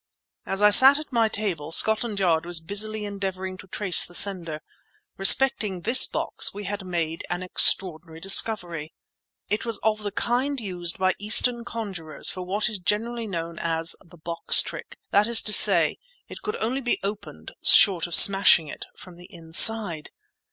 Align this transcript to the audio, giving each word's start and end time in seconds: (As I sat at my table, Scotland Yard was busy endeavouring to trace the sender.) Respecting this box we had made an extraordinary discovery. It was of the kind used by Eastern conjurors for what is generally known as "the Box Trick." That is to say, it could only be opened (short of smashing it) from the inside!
(As 0.47 0.63
I 0.63 0.71
sat 0.71 0.97
at 0.97 1.11
my 1.11 1.27
table, 1.27 1.71
Scotland 1.71 2.19
Yard 2.19 2.43
was 2.43 2.59
busy 2.59 3.05
endeavouring 3.05 3.55
to 3.59 3.67
trace 3.67 4.03
the 4.03 4.15
sender.) 4.15 4.61
Respecting 5.15 5.81
this 5.81 6.07
box 6.07 6.51
we 6.55 6.63
had 6.63 6.83
made 6.83 7.23
an 7.29 7.43
extraordinary 7.43 8.19
discovery. 8.19 8.95
It 9.47 9.63
was 9.63 9.77
of 9.83 10.01
the 10.01 10.11
kind 10.11 10.59
used 10.59 10.97
by 10.97 11.13
Eastern 11.19 11.63
conjurors 11.65 12.31
for 12.31 12.41
what 12.41 12.67
is 12.67 12.79
generally 12.79 13.27
known 13.27 13.59
as 13.59 13.95
"the 14.03 14.17
Box 14.17 14.63
Trick." 14.63 14.97
That 15.11 15.27
is 15.27 15.43
to 15.43 15.53
say, 15.53 15.99
it 16.27 16.41
could 16.41 16.55
only 16.55 16.81
be 16.81 16.99
opened 17.03 17.51
(short 17.63 18.07
of 18.07 18.15
smashing 18.15 18.67
it) 18.67 18.87
from 18.97 19.17
the 19.17 19.27
inside! 19.29 20.09